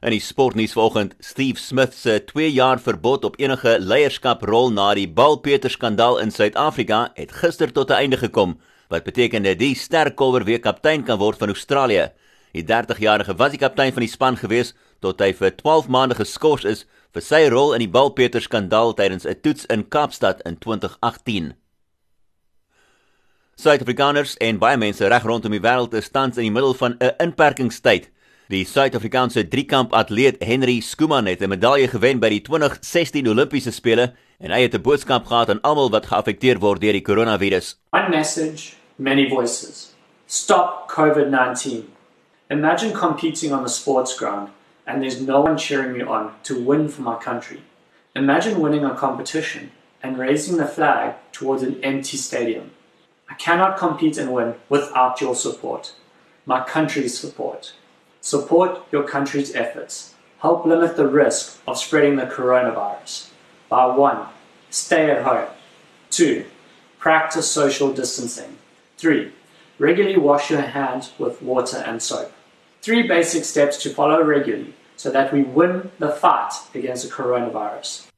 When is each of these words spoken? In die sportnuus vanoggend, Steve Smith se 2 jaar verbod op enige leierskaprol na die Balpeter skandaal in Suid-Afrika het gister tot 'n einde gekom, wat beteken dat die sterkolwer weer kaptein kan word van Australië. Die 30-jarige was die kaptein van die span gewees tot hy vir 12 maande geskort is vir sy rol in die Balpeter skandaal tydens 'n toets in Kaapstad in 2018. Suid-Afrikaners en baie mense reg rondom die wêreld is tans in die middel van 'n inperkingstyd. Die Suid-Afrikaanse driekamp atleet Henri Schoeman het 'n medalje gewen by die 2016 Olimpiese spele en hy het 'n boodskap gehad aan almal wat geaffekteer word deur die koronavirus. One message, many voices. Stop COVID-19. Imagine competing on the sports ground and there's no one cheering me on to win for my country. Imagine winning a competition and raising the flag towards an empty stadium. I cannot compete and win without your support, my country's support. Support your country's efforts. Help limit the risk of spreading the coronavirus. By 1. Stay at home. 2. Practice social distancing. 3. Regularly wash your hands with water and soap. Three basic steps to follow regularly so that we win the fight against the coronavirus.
In 0.00 0.14
die 0.14 0.22
sportnuus 0.24 0.72
vanoggend, 0.72 1.12
Steve 1.20 1.60
Smith 1.60 1.92
se 1.92 2.14
2 2.24 2.46
jaar 2.52 2.80
verbod 2.80 3.24
op 3.28 3.34
enige 3.36 3.74
leierskaprol 3.84 4.70
na 4.72 4.94
die 4.96 5.04
Balpeter 5.04 5.68
skandaal 5.68 6.16
in 6.22 6.30
Suid-Afrika 6.32 7.00
het 7.18 7.34
gister 7.36 7.68
tot 7.68 7.90
'n 7.90 8.00
einde 8.00 8.16
gekom, 8.16 8.56
wat 8.88 9.04
beteken 9.04 9.42
dat 9.42 9.58
die 9.58 9.74
sterkolwer 9.74 10.44
weer 10.44 10.60
kaptein 10.60 11.04
kan 11.04 11.18
word 11.18 11.38
van 11.38 11.48
Australië. 11.48 12.08
Die 12.52 12.64
30-jarige 12.64 13.36
was 13.36 13.50
die 13.50 13.58
kaptein 13.58 13.92
van 13.92 14.00
die 14.00 14.08
span 14.08 14.36
gewees 14.36 14.72
tot 15.00 15.20
hy 15.20 15.32
vir 15.32 15.56
12 15.56 15.88
maande 15.88 16.14
geskort 16.14 16.64
is 16.64 16.86
vir 17.12 17.22
sy 17.22 17.48
rol 17.48 17.74
in 17.74 17.80
die 17.80 17.92
Balpeter 17.92 18.40
skandaal 18.40 18.94
tydens 18.94 19.26
'n 19.26 19.40
toets 19.42 19.66
in 19.66 19.88
Kaapstad 19.88 20.40
in 20.48 20.58
2018. 20.58 21.52
Suid-Afrikaners 23.54 24.36
en 24.36 24.58
baie 24.58 24.76
mense 24.76 25.08
reg 25.08 25.22
rondom 25.22 25.52
die 25.52 25.60
wêreld 25.60 25.92
is 25.94 26.08
tans 26.08 26.36
in 26.36 26.42
die 26.42 26.56
middel 26.56 26.74
van 26.74 26.96
'n 26.98 27.12
inperkingstyd. 27.18 28.10
Die 28.50 28.64
Suid-Afrikaanse 28.66 29.44
driekamp 29.46 29.92
atleet 29.94 30.40
Henri 30.42 30.80
Schoeman 30.82 31.26
het 31.26 31.40
'n 31.40 31.48
medalje 31.48 31.88
gewen 31.88 32.18
by 32.18 32.28
die 32.28 32.40
2016 32.42 33.28
Olimpiese 33.28 33.70
spele 33.70 34.12
en 34.40 34.50
hy 34.50 34.62
het 34.62 34.74
'n 34.74 34.82
boodskap 34.82 35.26
gehad 35.26 35.50
aan 35.50 35.60
almal 35.60 35.90
wat 35.90 36.06
geaffekteer 36.06 36.58
word 36.58 36.80
deur 36.80 36.92
die 36.92 37.02
koronavirus. 37.02 37.78
One 37.90 38.08
message, 38.08 38.74
many 38.96 39.28
voices. 39.28 39.94
Stop 40.26 40.90
COVID-19. 40.90 41.94
Imagine 42.48 42.92
competing 42.92 43.52
on 43.52 43.62
the 43.62 43.70
sports 43.70 44.16
ground 44.18 44.48
and 44.84 45.00
there's 45.00 45.20
no 45.20 45.40
one 45.40 45.56
cheering 45.56 45.96
me 45.96 46.04
on 46.04 46.30
to 46.42 46.54
win 46.54 46.88
for 46.88 47.02
my 47.02 47.16
country. 47.24 47.60
Imagine 48.14 48.60
winning 48.60 48.84
a 48.84 48.94
competition 48.94 49.70
and 50.02 50.18
raising 50.18 50.56
the 50.56 50.66
flag 50.66 51.14
towards 51.30 51.62
an 51.62 51.76
empty 51.82 52.16
stadium. 52.16 52.70
I 53.28 53.34
cannot 53.34 53.78
compete 53.78 54.20
and 54.20 54.32
win 54.32 54.54
without 54.68 55.20
your 55.20 55.36
support, 55.36 55.94
my 56.44 56.64
country's 56.72 57.16
support. 57.20 57.74
Support 58.20 58.86
your 58.92 59.04
country's 59.04 59.54
efforts. 59.54 60.14
Help 60.40 60.66
limit 60.66 60.96
the 60.96 61.08
risk 61.08 61.60
of 61.66 61.78
spreading 61.78 62.16
the 62.16 62.26
coronavirus. 62.26 63.30
By 63.68 63.86
1. 63.86 64.26
Stay 64.70 65.10
at 65.10 65.24
home. 65.24 65.48
2. 66.10 66.44
Practice 66.98 67.50
social 67.50 67.92
distancing. 67.92 68.58
3. 68.98 69.32
Regularly 69.78 70.18
wash 70.18 70.50
your 70.50 70.60
hands 70.60 71.12
with 71.18 71.40
water 71.40 71.78
and 71.78 72.02
soap. 72.02 72.30
Three 72.82 73.06
basic 73.06 73.44
steps 73.44 73.82
to 73.82 73.90
follow 73.90 74.22
regularly 74.22 74.74
so 74.96 75.10
that 75.10 75.32
we 75.32 75.42
win 75.42 75.90
the 75.98 76.10
fight 76.10 76.52
against 76.74 77.08
the 77.08 77.14
coronavirus. 77.14 78.09